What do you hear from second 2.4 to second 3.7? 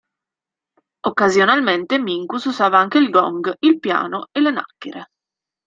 usava anche il gong,